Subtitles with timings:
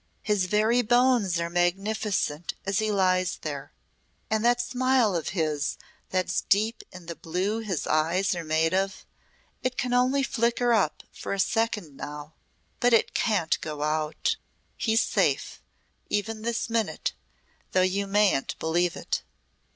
[0.23, 3.71] His very bones are magnificent as he lies there.
[4.31, 5.77] And that smile of his
[6.09, 9.05] that's deep in the blue his eyes are made of
[9.61, 12.33] it can only flicker up for a second now
[12.79, 14.37] but it can't go out.
[14.75, 15.61] He's safe,
[16.09, 17.13] even this minute,
[17.73, 19.21] though you mayn't believe it."